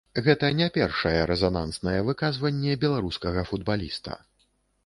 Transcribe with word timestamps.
Гэта 0.27 0.47
не 0.59 0.67
першае 0.77 1.19
рэзананснае 1.31 1.99
выказванне 2.09 2.81
беларускага 2.87 3.45
футбаліста. 3.51 4.19